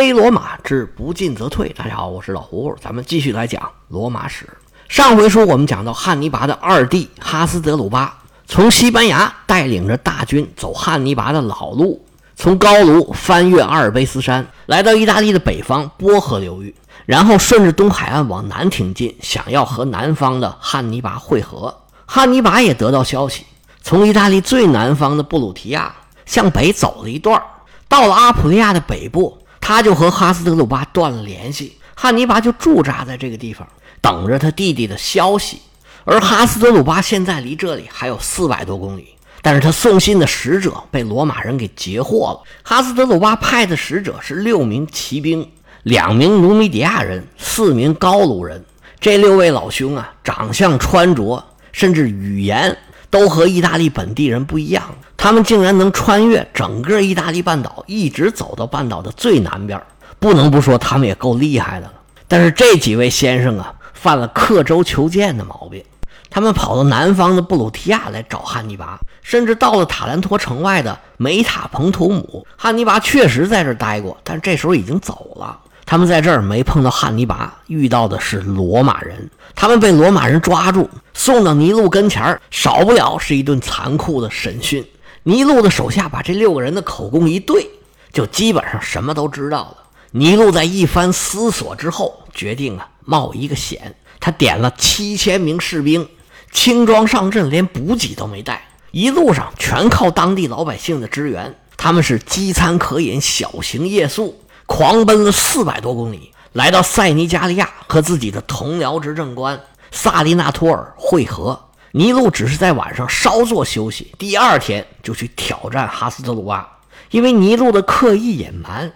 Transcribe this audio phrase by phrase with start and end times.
[0.00, 1.68] 非罗马之不进则退。
[1.76, 4.48] 大家好，我是老胡，咱们继续来讲罗马史。
[4.88, 12.02] 上回书我们讲到汉尼拔的二弟哈斯德鲁巴从西班牙带领着大军走汉尼拔的老路，
[12.34, 16.74] 从高卢翻越阿尔卑斯山，来到意大利的北方波河流域，
[17.04, 21.76] 然后顺着东海岸往南挺进，想要和南方的汉尼拔会合。
[22.06, 23.44] 汉尼拔也得到消息，
[23.82, 25.94] 从意大利最南方的布鲁提亚
[26.24, 27.38] 向北走了一段，
[27.86, 29.36] 到了阿普利亚的北部。
[29.70, 33.64] 他就和哈斯德鲁巴断了联系，汉尼拔就驻扎在这个地方，
[34.00, 35.62] 等着他弟弟的消息。
[36.02, 42.40] 而哈斯德鲁巴现在离这里还有四百多公里，但是他送信的使者被罗马人给截获了。
[42.64, 45.48] 哈斯德鲁巴派的使者是六名骑兵，
[45.84, 48.64] 两名努米底亚人，四名高卢人。
[48.98, 52.76] 这六位老兄啊，长相、穿着，甚至语言。
[53.10, 54.82] 都和意大利本地人不一样，
[55.16, 59.80] 他们竟然能穿越整个意大利半岛，一直走到半岛的最南边。
[60.18, 61.94] 不能不说他们也够厉害的了。
[62.28, 65.82] 但是这几位先生啊，犯了刻舟求剑的毛病。
[66.28, 72.46] 他们跑到南方的布鲁提亚来找汉尼拔，甚至到了塔兰托城外的梅塔彭图姆。
[72.56, 75.58] 汉尼拔确实在这待过，但这时候已经走了。
[75.90, 79.28] 他们在这儿没碰到汉尼拔，遇到的是罗马人。
[79.56, 84.86] 他们被罗马人抓住，送到尼禄跟前儿少不了是一顿残酷的审讯。
[85.24, 87.68] 尼禄的手下把这六个人的口供一对，
[88.12, 89.78] 就基本上什么都知道了。
[90.12, 93.96] 尼禄在一番思索之后，决定啊冒一个险。
[94.20, 96.08] 他点了七千名士兵，
[96.52, 101.52] 轻装上阵，连补给都没带，一路上全靠当地老百姓的支援。
[101.76, 104.39] 他们是饥餐渴饮，小行夜宿。
[104.70, 111.60] 狂奔了四百多公里，来到塞尼加利亚，和自己的同僚执政官萨利纳托尔会合。
[111.90, 116.78] 尼禄只是在晚上稍作休息，第二天就去挑战哈斯德鲁巴。
[117.10, 118.92] 因为尼禄的刻意隐瞒，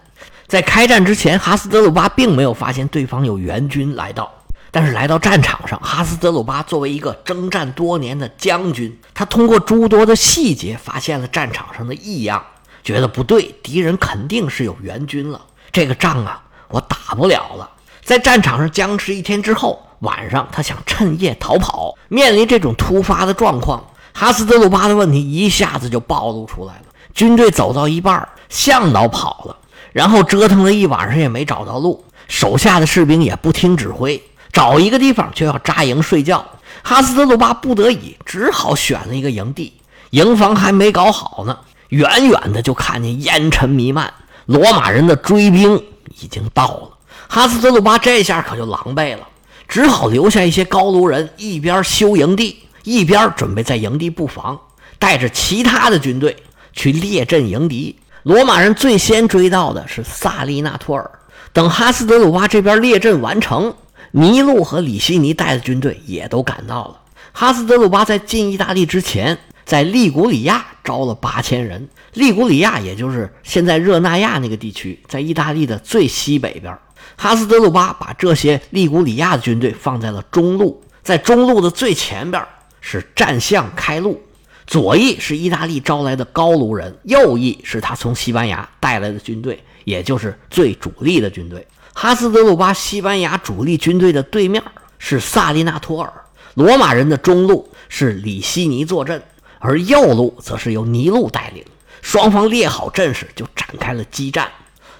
[0.47, 4.31] 在开战之前，哈斯德鲁巴并没有发现对方有援军来到。
[4.71, 12.41] 但是来到战场上，哈斯德鲁巴作为一个征战多年的将军，他通过诸多的细节发现了战场上的异样，
[12.81, 15.41] 觉得不对，敌人肯定是有援军了。
[15.75, 17.69] 这个仗啊，我打不了了。
[18.01, 21.93] 在战场上僵持一天之后，晚上他想趁夜逃跑。
[22.07, 26.83] 面临这种突发的状况，哈斯德鲁巴的问题一下子就暴露出来了。
[27.13, 29.57] 军队走到一半，向导跑了，
[29.91, 36.45] 然后折腾了一晚上也没找到路，手下的士兵也不听指挥，找一个地方就要扎营睡觉。
[36.83, 39.73] 哈斯德鲁巴不得已，只好选了一个营地。
[40.11, 41.57] 营房还没搞好呢，
[41.89, 44.13] 远远的就看见烟尘弥漫。
[44.45, 45.75] 罗马人的追兵
[46.21, 46.89] 已经到了，
[47.27, 49.27] 哈斯德鲁巴这下可就狼狈了，
[49.67, 54.59] 只好留下一些高卢人，一边修营地，一边准备在营地布防，
[54.99, 56.35] 带着其他的军队
[56.73, 57.95] 去列阵迎敌。
[58.23, 61.09] 罗马人最先追到的是萨利纳托尔，
[61.51, 63.73] 等哈斯德鲁巴这边列阵完成，
[64.11, 66.97] 尼禄和里希尼带的军队也都赶到了。
[67.33, 69.37] 哈斯德鲁巴在进意大利之前。
[69.65, 71.89] 在利古里亚招了八千人。
[72.13, 76.77] 利古里亚也就是现在热那亚那个地区，在意大利的最西北边。
[77.17, 82.41] 哈斯德鲁巴把这些利古里亚的军队放在了中路，在中路的最前边
[82.79, 84.21] 是战象开路，
[84.67, 91.65] 左翼是意大利招来的高卢人，右翼是他从西班牙带来的军队，也就是最主力的军队。
[91.93, 94.61] 哈斯德鲁巴西班牙主力军队的对面
[94.97, 96.11] 是萨利纳托尔，
[96.55, 99.21] 罗马人的中路是里希尼坐镇。
[99.65, 101.65] 而右路则是由尼禄带领，
[102.01, 104.47] 双方列好阵势就展开了激战。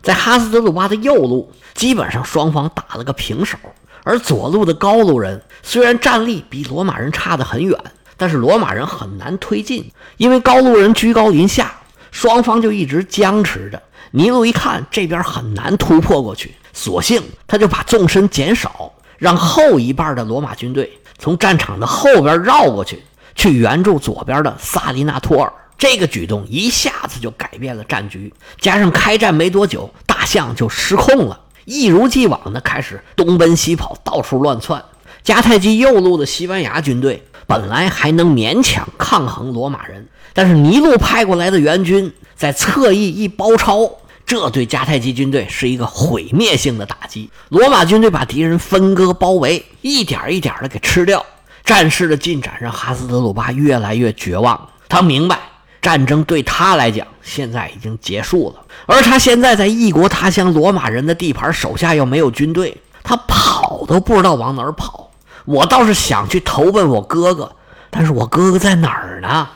[0.02, 3.58] 在哈斯德鲁巴的右路，基本上双方打了个平手。
[4.04, 7.78] 而左路的高卢人虽然战力比罗马人差得很远，
[8.18, 11.74] 但是罗马人很难推进，因为高卢人居高临下，
[12.12, 13.82] 双方就一直僵持着。
[14.12, 23.04] 尼禄一看这边很难突破过去，索性他就把纵深减少，让后一半的罗马军队从战场的后边绕过去。
[23.36, 28.34] 去援助左边的萨利纳托尔，这个举动一下子就改变了战局。
[28.60, 34.84] 加上开战没多久，大象就失控了，一如既往的开始东奔西跑，到处乱窜。
[35.24, 43.90] 迦太基右路的西班牙军队本来还能勉强抗衡罗马人，但是尼禄派过来的援军在侧翼一包抄，
[44.26, 47.30] 这对迦太基军队是一个毁灭性的打击。
[47.50, 51.26] 罗马军队把敌人分割包围，一点一点的给吃掉。
[51.66, 54.70] 战事的进展让哈斯德鲁巴越来越绝望。
[54.88, 55.40] 他明白，
[55.82, 58.64] 战争对他来讲现在已经结束了。
[58.86, 65.10] 而他现在在异国他乡，罗马人的地盘，手下又没有军队，他跑都不知道往哪儿跑。
[65.46, 67.52] 我倒是想去投奔我哥哥，
[67.90, 69.48] 但是我哥哥在哪儿呢？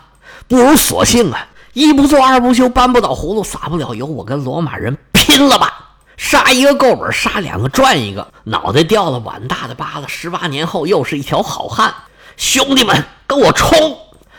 [0.48, 5.89] 不如索性啊，一不做二不休，搬不倒葫芦撒不了油，我跟罗马人拼了吧！
[6.20, 10.06] 杀一个够本，杀两个赚一个，脑袋掉了碗大的疤子。
[10.10, 11.96] 十八年后又是一条好汉，
[12.36, 13.98] 兄弟们跟我冲！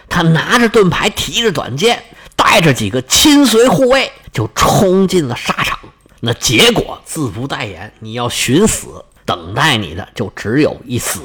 [0.09, 2.05] 他拿着盾牌，提着短剑，
[2.37, 5.79] 带着几个亲随护卫，就冲进了沙场。
[6.21, 11.21] 那结果自不待言，你要寻死，等待你的就只有一死。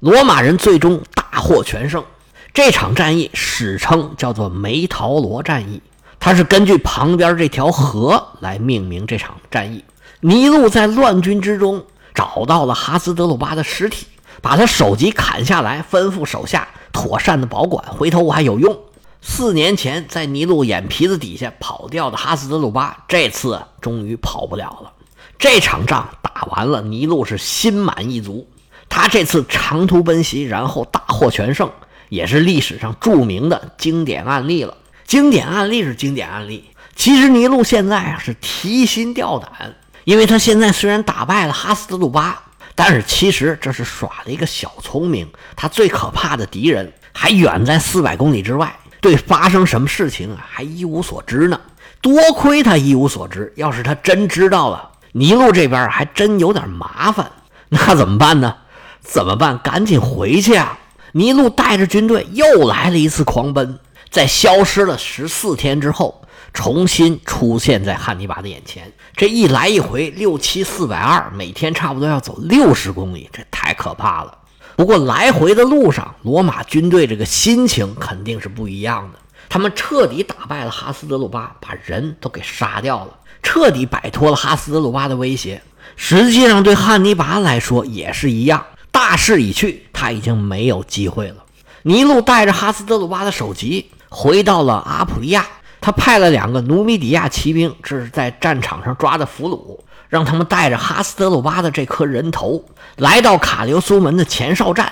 [0.00, 2.04] 罗马人最终大获全胜。
[2.52, 5.80] 这场战役史称叫做梅陶罗战役，
[6.20, 9.82] 它是根据旁边这条河来命名这场战役。
[10.20, 11.84] 尼禄在乱军之中
[12.14, 14.06] 找到了哈斯德鲁巴的尸体，
[14.40, 18.78] 把他首级砍下来，吩咐手下妥善的保管，回头我还有用。
[19.20, 24.92] 四年前在尼禄眼皮子底下跑掉的哈斯德鲁巴，这次终于跑不了了。
[25.38, 28.46] 这场仗打完了，尼禄是心满意足。
[28.88, 31.70] 他这次长途奔袭，然后大获全胜，
[32.10, 34.76] 也是历史上著名的经典案例了。
[35.06, 36.64] 经典案例是经典案例，
[36.94, 39.74] 其实尼禄现在啊是提心吊胆。
[40.04, 42.42] 因为他现在虽然打败了哈斯德鲁巴，
[42.74, 45.28] 但是其实这是耍了一个小聪明。
[45.56, 51.60] 他最可怕的敌人还远在四百公里之外，对发生什么事情啊还一无所知呢。
[52.00, 57.32] 多亏他一无所知，要是他真知道了，尼禄这边还真有点麻烦。
[57.70, 58.54] 那怎么办呢？
[59.00, 59.58] 怎么办？
[59.58, 60.78] 赶紧回去啊！
[61.12, 63.78] 尼禄带着军队又来了一次狂奔，
[64.10, 66.23] 在消失了十四天之后。
[66.54, 74.38] 重新出现在汉尼拔的眼前，这一来一回六七四百二，每天差不多要走六十公里，这太可怕了。
[74.76, 79.18] 不过来回的路上，罗马军队这个心情肯定是不一样的。
[79.48, 83.10] 他们彻底打败了哈斯德鲁巴，把人都给杀掉了，
[83.42, 85.60] 彻底摆脱了哈斯德鲁巴的威胁。
[85.96, 91.44] 实际上，对汉尼拔来说也是一样，大势已去，他已经没有机会了。
[91.82, 95.44] 尼禄带着哈斯德鲁巴的首级回到了阿普利亚。
[95.84, 99.78] 他派了两个努米底亚骑兵，这是在战场上抓的俘虏，
[100.08, 102.64] 让他们带着哈斯德鲁巴的这颗人头
[102.96, 104.90] 来到卡留苏门的前哨站。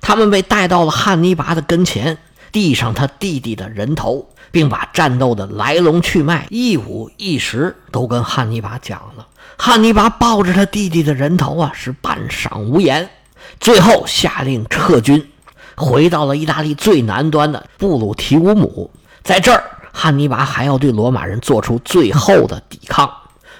[0.00, 2.18] 他们被带到了汉尼拔的跟前，
[2.50, 9.24] 递上他弟弟的人头，并把战斗的来龙去脉一五一十都跟汉尼拔讲了。
[9.56, 13.08] 汉尼拔抱着他弟弟的人头啊，是半晌无言。
[13.60, 15.24] 最后下令撤军，
[15.76, 18.90] 回到了意大利最南端的布鲁提乌姆，
[19.22, 19.62] 在这儿。
[19.92, 23.10] 汉尼拔还要对罗马人做出最后的抵抗。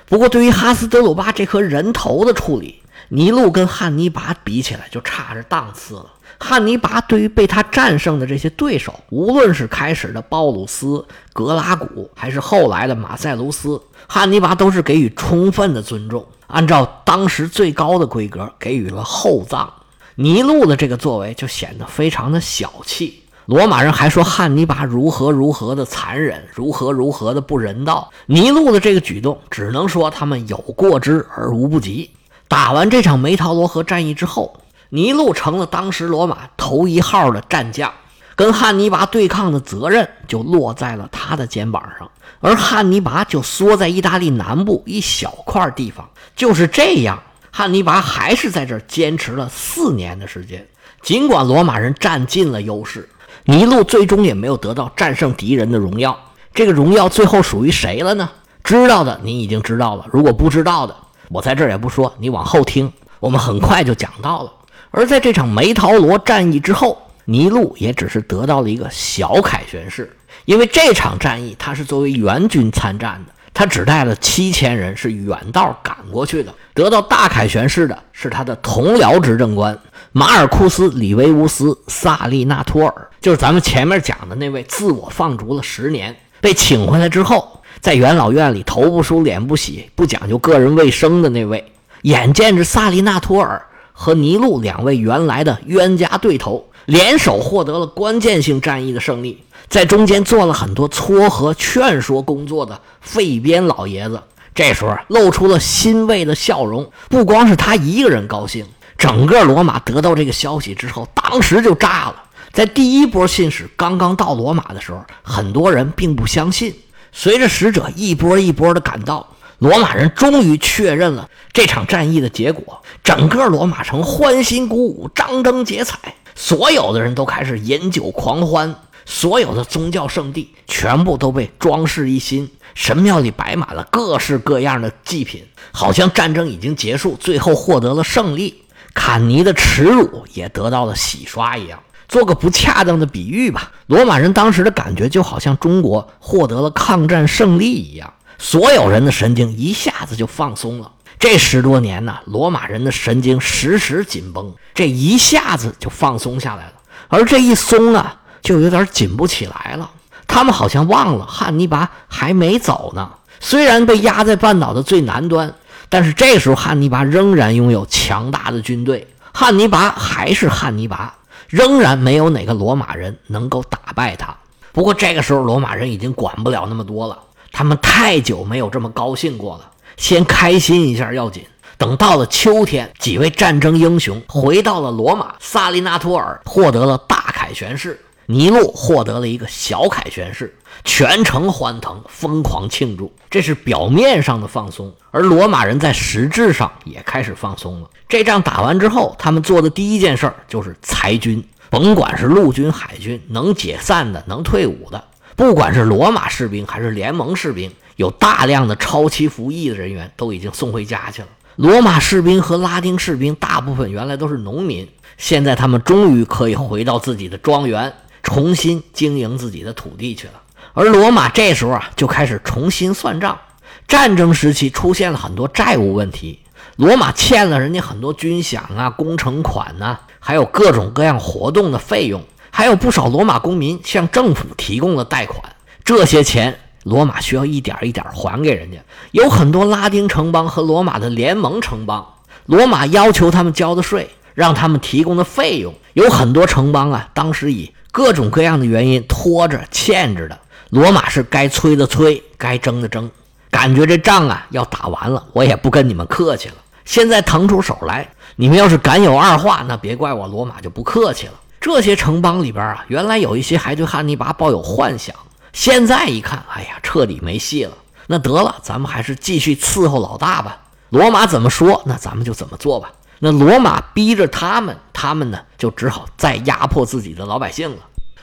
[0.07, 6.07] 不过，对于哈斯德鲁巴这颗人头的处理，尼禄跟汉尼拔比起来就差着档次了。
[6.39, 19.73] 汉尼拔对于被他战胜的这些对手，无论是开始的鲍鲁斯、格拉古，还是后来的马塞卢斯，汉尼拔都是给予充分的尊重，按照当时最高的规格给予了厚葬。
[20.17, 23.22] 尼禄的这个作为就显得非常的小气。
[23.47, 28.09] 罗马人还说汉尼拔如何如何的残忍，如何如何的不人道。
[28.27, 32.09] 尼禄的这个举动，只能说他们有过之而无不及。
[32.47, 34.61] 打完这场梅陶罗河战役之后，
[34.91, 37.93] 尼禄成了当时罗马头一号的战将，
[38.37, 42.09] 跟汉尼拔对抗的责任就落在了他的肩膀上，
[42.41, 46.09] 而汉尼拔就缩在意大利南部一小块地方。
[46.37, 50.65] 就是这样，汉尼拔还是在这儿坚持了四年的时间，
[51.03, 53.09] 尽管罗马人占尽了优势。
[53.45, 56.17] 尼禄最终也没有得到战胜敌人的荣耀，
[56.55, 58.31] 这个荣耀最后属于谁了呢？
[58.63, 60.95] 知道的您已经知道了，如果不知道的，
[61.29, 64.53] 我在这儿也不说，你往后听，我们很快就讲到了。
[64.93, 76.55] 而在这场梅陶罗战役之后，尼禄也只是得到了一个小凯旋式，因为这场战役他是作为援军参战的，他只带了七千人，是远道赶过去的。
[76.75, 79.79] 得到大凯旋式的是他的同僚执政官。
[80.13, 91.73] 马尔库斯·里维乌斯·萨利纳托尔，就是咱们前面讲的那位自我放逐了十年，被请回来之后，在元老院里头不梳脸不洗，不讲究个人卫生的那位。
[92.03, 104.23] 眼见着萨利纳托尔和尼禄两位原来的冤家对头联手获得了关键性战役的胜利，在中间做了很多撮合劝说工作的费边老爷子，
[104.55, 106.91] 这时候露出了欣慰的笑容。
[107.09, 108.67] 不光是他一个人高兴。
[108.99, 112.23] 整个罗马得到这个消息之后，当时就炸了。
[112.53, 116.73] 在第一波信使刚刚到罗马的时候，很多人并不相信。
[117.11, 119.27] 随着使者一波一波的赶到，
[119.59, 122.81] 罗马人终于确认了这场战役的结果。
[123.03, 128.75] 整个罗马城欢欣鼓舞，张灯结彩，所有的人都开始饮酒狂欢。
[129.05, 138.63] 所有的宗教圣地全部都被装饰一新，神庙里摆满了各式各样的祭品，好像战争已经结束，最后获得了胜利。
[138.95, 150.93] 坎尼的耻辱也得到了洗刷一样，做个不恰当的比喻吧，罗马人当时的感觉就好像中国获得了抗战胜利一样，所有人的神经一下子就放松了。
[151.23, 156.73] 这十多年呢，罗马人的神经时时紧绷，这一下子就放松下来了。
[157.07, 159.89] 而这一松啊，就有点紧不起来了。
[160.27, 163.09] 他们好像忘了汉尼拔还没走呢。
[163.39, 165.55] 虽然被压在半岛的最南端，
[165.89, 169.07] 但是这时候汉尼拔仍然拥有强大的军队。
[169.33, 171.15] 汉尼拔还是汉尼拔，
[171.47, 174.37] 仍然没有哪个罗马人能够打败他。
[174.73, 177.17] 不过这个时候，罗马人已经管不了那么多了。
[177.53, 179.69] 他们太久没有这么高兴过了。
[179.97, 181.45] 先开心一下要紧。
[181.79, 185.35] 等到了秋天，几位战争英雄回到了罗马。
[185.41, 193.13] 萨利纳托尔获得了大凯旋式，尼禄获得了一个小凯旋式，全城欢腾，疯狂庆祝。
[193.29, 197.91] 这是表面上的放松，而罗马人在实质上也开始放松了。
[198.09, 205.03] 这仗打完之后，他们做的第一件事儿就是裁军，甭管是陆军、海军，能解散的、能退伍的，
[205.35, 207.73] 不管是罗马士兵还是联盟士兵。
[207.97, 211.29] 有大量的超期服役的人员都已经送回家去了。
[211.57, 220.35] 罗马士兵和拉丁士兵大部分原来都是农民，现在他们终于可以回到自己的庄园，重新经营自己的土地去了。
[220.73, 223.39] 而罗马这时候啊，就开始重新算账。
[223.87, 226.39] 战争时期出现了很多债务问题，
[226.77, 236.59] 罗马欠了人家很多军饷啊、工程款呐，还有各种各样活动的费用，还有不少罗马公民向政府提供了贷款，这些钱。
[236.85, 238.79] 罗马需要一点一点还给人家，
[239.13, 242.07] 有很多拉丁城邦和罗马的联盟城邦，
[242.47, 250.39] 罗马要求他们交的税，让他们提供的费用，有很多城邦啊，当时以各种各样的原因拖着欠着的。
[250.71, 253.11] 罗马是该催的催，该争的争，
[253.51, 256.55] 感觉这仗啊要打完了，我也不跟你们客气了。
[256.85, 261.35] 现在腾出手来，你们要是敢有二话，那别怪我罗马就不客气了。
[261.61, 265.15] 这些城邦里边啊，原来有一些还对汉尼拔抱有幻想。
[265.53, 267.73] 现在一看，哎呀，彻底没戏了。
[268.07, 270.59] 那得了，咱们还是继续伺候老大吧。
[270.91, 272.91] 罗马怎么说，那咱们就怎么做吧。
[273.19, 277.79] 那罗马逼着他们，他们呢就只好再压迫自己的老百姓了。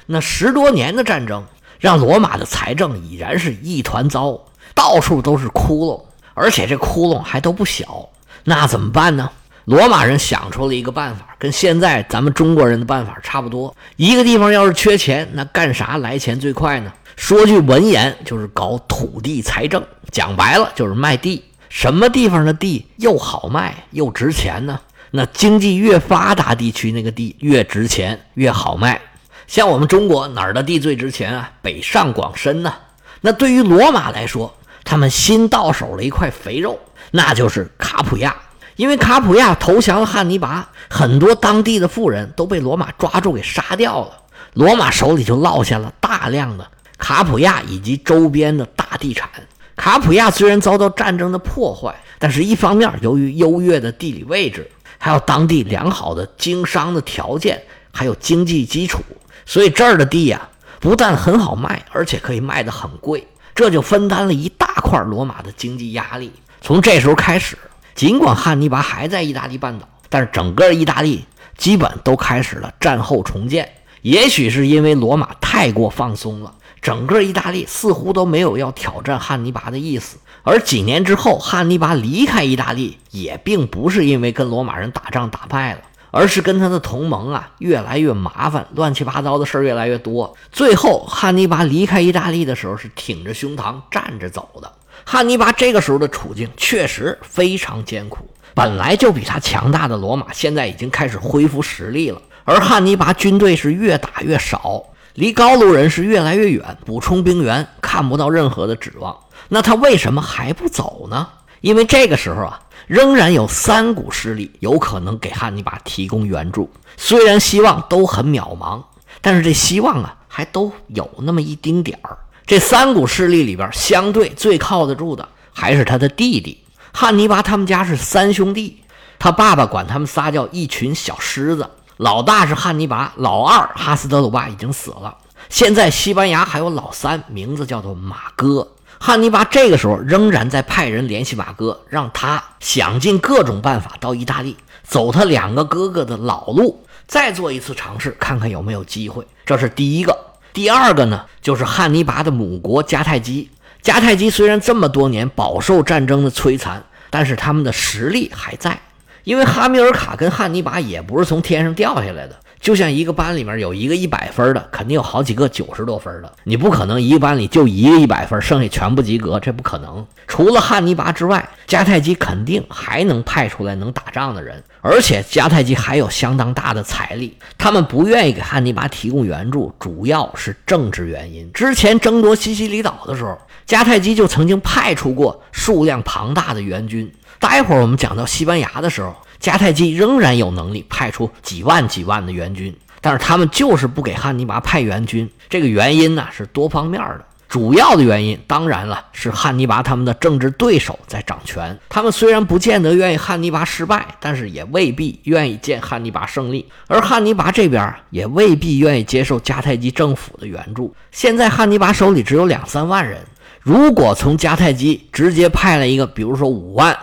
[0.06, 1.46] 那十多年的战争，
[1.80, 4.40] 让罗马的财政已然是一团糟，
[4.76, 6.02] 到处都是窟窿，
[6.34, 8.10] 而且这窟窿还都不小。
[8.44, 9.32] 那怎么办呢？
[9.66, 13.76] 罗马人想出了一个办法，跟现在咱们中国人的办法差不多。
[13.98, 16.92] 一个地方要是缺钱，那干啥来钱最快呢？
[17.20, 21.44] 说句文言，就是搞土地财政，讲白了就是卖地。
[21.68, 24.80] 什么地方的地又好卖又值钱呢？
[25.12, 29.02] 那经济越发达地区，那个地越值钱越好卖。
[29.48, 31.52] 像我们中国哪儿的地最值钱啊？
[31.62, 32.74] 北上广深呢？
[33.20, 36.80] 那对于罗马来说，他们新到手了一块肥肉，
[37.12, 38.34] 那就是卡普亚。
[38.78, 44.12] 因为卡普亚投降了汉尼拔，很多当地的富人都被罗马抓住给杀掉了，
[44.54, 46.66] 罗马手里就落下了大量的。
[47.00, 49.28] 卡普亚以及周边的大地产。
[49.76, 59.02] 卡普亚虽然遭到战争的破坏，但是一方面由于优越的地理位置，还有当地良好的经商的条件，还有经济基础，
[59.46, 60.50] 所以这儿的地呀
[60.82, 63.26] 不但很好卖，而且可以卖得很贵。
[63.56, 66.32] 这就分担了一大块罗马的经济压力。
[66.62, 67.58] 从这时候开始，
[67.96, 71.26] 尽管汉尼拔还在意大利半岛，但是整个意大利
[71.58, 73.70] 基本都开始了战后重建。
[74.02, 76.54] 也许是因为罗马太过放松了。
[76.82, 90.34] 整个意大利似乎都没有要挑战汉尼拔的意思，而几年之后，汉尼拔离开意大利也并不是因为跟罗马人打仗打败了，而是跟他的同盟啊越来越麻烦，乱七八糟的事儿越来越多。
[90.54, 94.72] 最后，汉尼拔离开意大利的时候是挺着胸膛站着走的。
[95.04, 104.84] 汉尼拔这个时候的处境确实非常艰苦，本来就比他强大的罗马现在已经开始恢复实力了，而汉尼拔军队是越打越少。
[105.16, 109.18] 离高卢人是越来越远，补充兵员看不到任何的指望。
[109.50, 111.28] 那他为什么还不走呢？
[111.62, 116.72] 因为这个时候啊，仍然有三股势力有可能给汉尼拔提供援助。
[116.96, 118.82] 虽然希望都很渺茫，
[119.20, 122.18] 但是这希望啊，还都有那么一丁点儿。
[122.46, 127.42] 这三股势力里边，相对最靠得住的还是他的弟弟汉尼拔。
[127.42, 128.82] 他们家是三兄弟，
[129.18, 131.70] 他爸爸管他们仨叫一群小狮子。
[132.00, 135.18] 老大是汉尼拔，老二哈斯德鲁巴已经死了。
[135.50, 138.66] 现在西班牙还有老三，名字叫做马哥。
[138.98, 149.28] 汉尼拔这个时候仍然在派人联系马哥，让他想尽各种办法到意大利，走他两个哥哥的老路，再做一次尝试，看看有没有机会。
[149.46, 150.18] 这是第一个。
[150.54, 153.50] 第二个呢，就是汉尼拔的母国迦太基。
[153.84, 158.80] 迦太基虽然这么多年饱受战争的摧残，但是他们的实力还在。
[159.24, 166.32] 因为哈米尔卡跟汉尼拔也不是从天上掉下来的，就像一个班里面有一个一百分的，肯定有好几个九十多分的。
[166.44, 170.06] 你不可能一个班里就一个一百分，剩下全部及格，这不可能。
[170.28, 177.38] 除了汉尼拔之外，迦太基肯定还能派出来能打仗的人，而且迦太基还有相当大的财力。
[177.58, 181.52] 他们不愿意给汉尼拔提供援助，主要是政治原因。
[181.54, 187.12] 之前争夺西西里岛的时候，迦太基就曾经派出过数量庞大的援军。
[187.40, 189.16] 待会儿我们讲到西班牙的时候。
[189.40, 195.32] 迦太基仍然有能力派出几万几万的援军，但是他们就是不给汉尼拔派援军。
[195.48, 201.80] 这个原因呢是多方面的，主要的原因当然了是汉尼拔他们的政治对手在掌权。
[201.88, 206.68] 他们虽然不见得愿意汉尼拔失败，但是也未必愿意见汉尼拔胜利。
[206.88, 210.94] 而汉尼拔这边也未必愿意接受迦太基政府的援助。
[211.12, 213.26] 现在汉尼拔手里只有两三万人，
[213.62, 216.94] 如果从迦太基直接派了一个，比如说五万。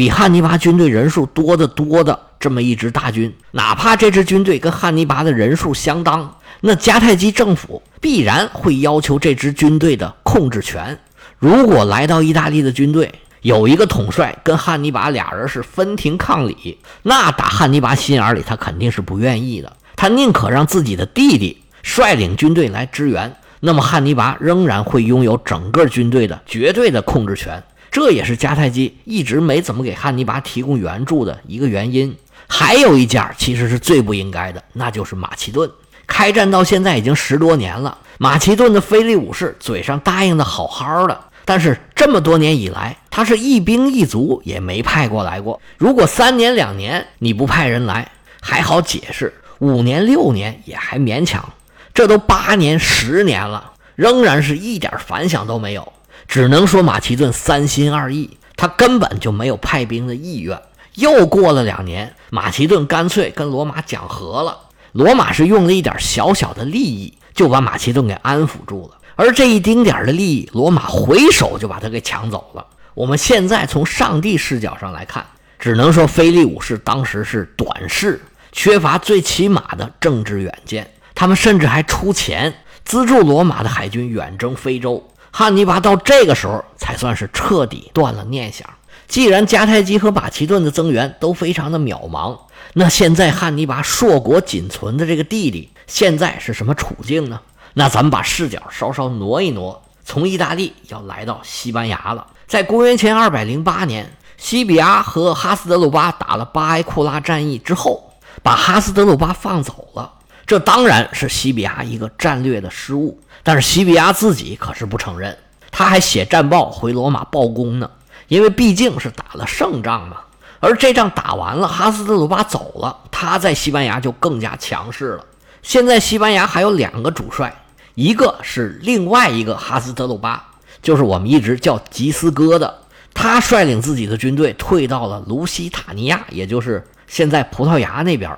[0.00, 10.98] 比汉尼拔军队人数多得多的这么一支大军，哪怕这支军队跟汉尼拔的人数相当，那迦太基政府必然会要求这支军队的控制权。
[11.38, 27.62] 如果来到意大利的军队有一个统帅跟汉尼拔俩人是分庭抗礼，那打汉尼拔心眼里他肯定是不愿意的，他宁可让自己的弟弟率领军队来支援，那么汉尼拔仍然会拥有整个军队的绝对的控制权。
[27.90, 32.16] 这也是迦太基一直没怎么给汉尼拔提供援助的一个原因。
[32.48, 35.70] 还有一家其实是最不应该的，那就是马其顿。
[36.06, 45.60] 开战到现在已经十多年了，马其顿的菲利武士嘴上答应的好好的，但是这么多年以来，他是一兵一卒也没派过来过。
[45.78, 51.48] 如果三年两年你不派人来，还好解释；五年六年也还勉强。
[51.94, 55.92] 这都八年十年了，仍然是一点反响都没有。
[56.30, 60.62] 只能说马其顿三心二意，他根本就没有派兵的意愿。
[60.94, 64.56] 又过了两年，马其顿干脆跟罗马讲和了。
[64.92, 68.98] 罗马是用了一点小小的利益，就把马其顿给安抚住了。
[69.16, 72.64] 而这一丁点的利益，罗马回手就把他给抢走了。
[72.94, 75.26] 我们现在从上帝视角上来看，
[75.58, 78.20] 只能说菲利武士当时是短视，
[78.52, 80.88] 缺乏最起码的政治远见。
[81.12, 85.04] 他们甚至还出钱资助罗马的海军远征非洲。
[85.30, 88.68] 汉尼拔到这个时候才算是彻底断了念想。
[89.06, 92.38] 既然迦太基和马其顿的增援都非常的渺茫，
[92.74, 97.40] 那现在汉尼拔硕果仅存的这个弟弟现在是什么处境呢？
[97.74, 102.26] 那咱们把视角稍稍挪一挪，从意大利要来到西班牙了。
[102.46, 108.12] 在公元前二百零八年，西比亚和哈斯德鲁巴打了巴埃库拉战役之后，
[108.42, 110.12] 把哈斯德鲁巴放走了。
[110.46, 115.36] 这当然是西比亚一个战略的失误，但是西比亚自己可是不承认，
[115.70, 117.90] 他还写战报回罗马报功呢。
[118.28, 120.18] 因为毕竟是打了胜仗嘛，
[120.60, 125.24] 而这仗打完了，哈斯德鲁巴走了，他在西班牙就更加强势了。
[125.62, 127.52] 现在西班牙还有两个主帅，
[127.96, 130.46] 一个是另外一个哈斯德鲁巴，
[130.80, 132.72] 就是我们一直叫吉斯哥的，
[133.12, 138.30] 他率领自己的军队退到了卢西塔尼亚，也就是现在葡萄牙那边。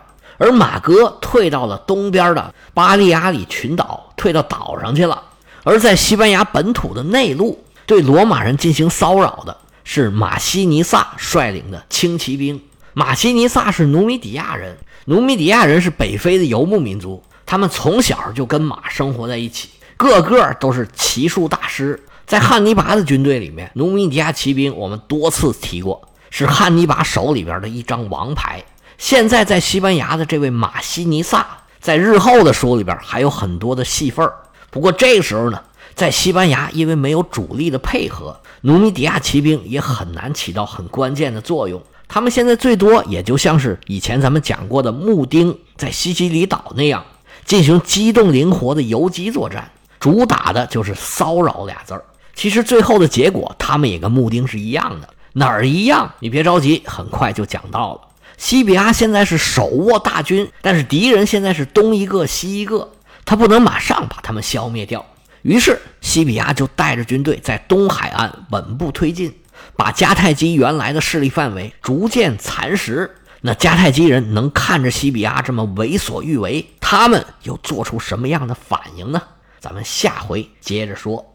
[0.42, 5.22] 而马哥退到了东边的巴利亚里群岛，退到岛上去了。
[5.62, 12.61] 而在西班牙本土的内陆，对罗马人进行骚扰的是马西尼萨率领的轻骑兵。
[12.92, 22.02] 马西尼萨是努米底亚人，努米底亚人是北非的游牧民族，他们从小就跟马生活在一起，个个都是骑术大师。
[22.26, 28.61] 在汉尼拔的军队里面，努米底亚骑兵我们多次提过，是汉尼拔手里边的一张王牌。
[29.02, 31.44] 现在在西班牙的这位马西尼萨，
[31.80, 34.30] 在日后的书里边还有很多的戏份。
[34.70, 35.60] 不过这个时候呢，
[35.92, 41.82] 在西班牙因为没有主力的配合，努米底亚骑兵也很难起到很关键的作用。
[42.06, 47.04] 他们现在最多也就像是以前咱们讲过的穆丁在西西里岛那样，
[47.44, 52.04] 进行机动灵活的游击作战，主打的就是骚扰俩字儿。
[52.36, 56.08] 其实最后的结果，他们也跟穆丁是一样的，哪儿一样？
[56.20, 58.00] 你别着急，很快就讲到了。
[58.42, 62.90] 西比亚现在是手握大军，但是敌人现在是东一个西一个，
[63.24, 65.07] 他不能马上把他们消灭掉。
[65.42, 69.33] 于是西比亚就带着军队在东海岸稳步推进，
[69.76, 73.09] 把迦太基原来的势力范围逐渐蚕食。
[73.42, 79.22] 那迦太基人能看着西比亚这么为所欲为，他们又做出什么样的反应呢？
[79.61, 81.31] 咱们下回接着说。